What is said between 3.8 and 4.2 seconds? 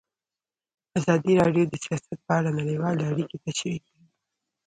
کړي.